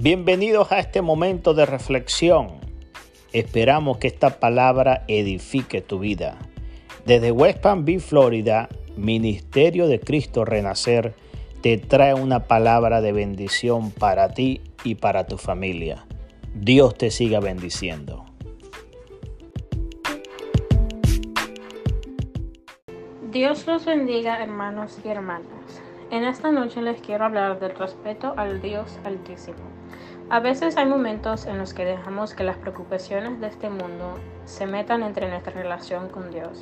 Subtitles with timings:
[0.00, 2.60] Bienvenidos a este momento de reflexión.
[3.32, 6.38] Esperamos que esta palabra edifique tu vida.
[7.04, 11.16] Desde West Palm Beach, Florida, Ministerio de Cristo Renacer
[11.62, 16.06] te trae una palabra de bendición para ti y para tu familia.
[16.54, 18.24] Dios te siga bendiciendo.
[23.32, 25.82] Dios los bendiga hermanos y hermanas.
[26.10, 29.58] En esta noche les quiero hablar del respeto al Dios Altísimo.
[30.30, 34.14] A veces hay momentos en los que dejamos que las preocupaciones de este mundo
[34.46, 36.60] se metan entre nuestra relación con Dios.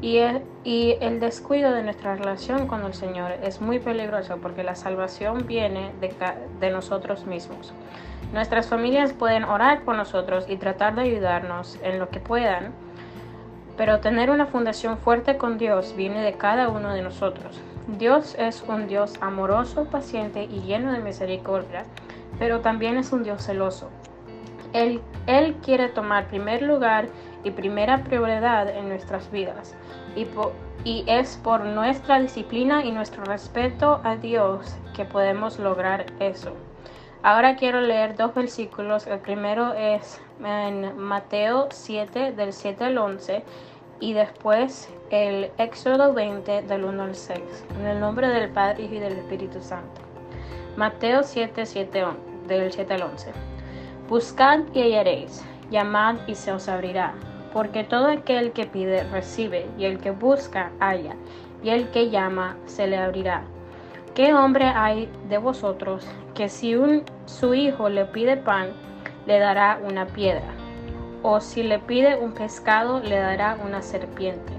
[0.00, 4.62] Y el, y el descuido de nuestra relación con el Señor es muy peligroso porque
[4.62, 6.14] la salvación viene de,
[6.60, 7.72] de nosotros mismos.
[8.32, 12.72] Nuestras familias pueden orar por nosotros y tratar de ayudarnos en lo que puedan,
[13.76, 17.60] pero tener una fundación fuerte con Dios viene de cada uno de nosotros.
[17.98, 21.84] Dios es un Dios amoroso, paciente y lleno de misericordia,
[22.38, 23.90] pero también es un Dios celoso.
[24.72, 27.08] Él, él quiere tomar primer lugar
[27.44, 29.74] y primera prioridad en nuestras vidas,
[30.16, 30.26] y,
[30.84, 36.52] y es por nuestra disciplina y nuestro respeto a Dios que podemos lograr eso.
[37.22, 39.06] Ahora quiero leer dos versículos.
[39.06, 43.42] El primero es en Mateo 7, del 7 al 11,
[44.00, 47.40] y después el Éxodo 20, del 1 al 6.
[47.78, 50.00] En el nombre del Padre y del Espíritu Santo.
[50.76, 52.04] Mateo 7, 7
[52.46, 53.32] del 7 al 11.
[54.08, 57.14] Buscad y hallaréis, llamad y se os abrirá,
[57.52, 61.16] porque todo aquel que pide recibe, y el que busca halla,
[61.62, 63.42] y el que llama se le abrirá.
[64.16, 68.70] ¿Qué hombre hay de vosotros que si un, su hijo le pide pan,
[69.26, 70.54] le dará una piedra?
[71.22, 74.54] ¿O si le pide un pescado, le dará una serpiente?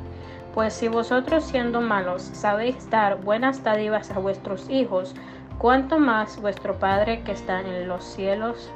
[0.54, 5.16] Pues si vosotros siendo malos sabéis dar buenas dádivas a vuestros hijos,
[5.58, 8.70] cuánto más vuestro Padre que está en los cielos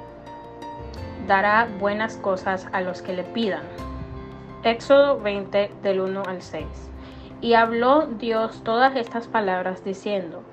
[1.28, 3.66] dará buenas cosas a los que le pidan.
[4.64, 6.66] Éxodo 20 del 1 al 6.
[7.40, 10.44] Y habló Dios todas estas palabras diciendo,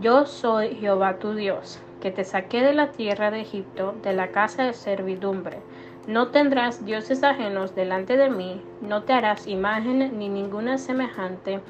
[0.00, 4.28] yo soy Jehová tu Dios, que te saqué de la tierra de Egipto, de la
[4.28, 5.58] casa de servidumbre.
[6.06, 11.60] No tendrás dioses ajenos delante de mí, no te harás imagen ni ninguna semejante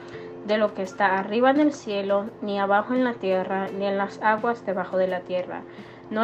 [0.46, 3.96] de lo que está arriba en el cielo, ni abajo en la tierra, ni en
[3.96, 5.62] las aguas debajo de la tierra.
[6.10, 6.22] No,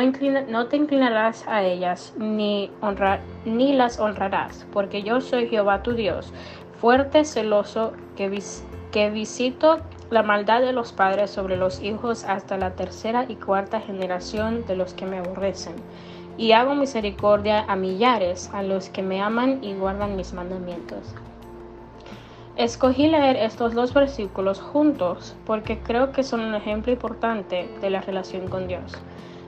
[0.68, 2.70] te inclinarás a ellas, ni,
[3.44, 6.32] ni las honrarás, porque yo soy Jehová tu Dios,
[6.80, 9.80] fuerte, celoso, que visito
[10.14, 14.76] la maldad de los padres sobre los hijos hasta la tercera y cuarta generación de
[14.76, 15.74] los que me aborrecen.
[16.38, 21.16] Y hago misericordia a millares, a los que me aman y guardan mis mandamientos.
[22.56, 28.00] Escogí leer estos dos versículos juntos porque creo que son un ejemplo importante de la
[28.00, 28.92] relación con Dios.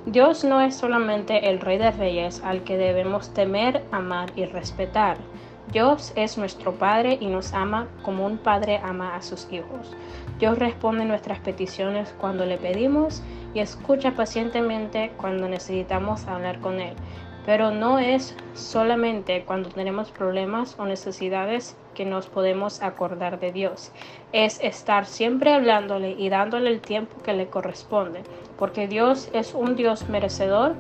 [0.04, 5.16] Dios no es solamente el Rey de Reyes al que debemos temer, amar y respetar.
[5.72, 9.96] Dios es nuestro Padre y nos ama como un padre ama a sus hijos.
[10.38, 13.22] Dios responde nuestras peticiones cuando le pedimos
[13.52, 16.94] y escucha pacientemente cuando necesitamos hablar con Él.
[17.44, 23.92] Pero no es solamente cuando tenemos problemas o necesidades que nos podemos acordar de Dios.
[24.32, 28.22] Es estar siempre hablándole y dándole el tiempo que le corresponde,
[28.58, 30.74] porque Dios es un Dios merecedor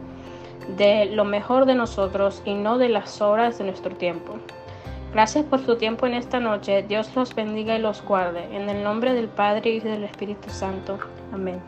[0.76, 4.38] de lo mejor de nosotros y no de las obras de nuestro tiempo.
[5.16, 6.82] Gracias por su tiempo en esta noche.
[6.82, 8.54] Dios los bendiga y los guarde.
[8.54, 10.98] En el nombre del Padre y del Espíritu Santo.
[11.32, 11.58] Amén.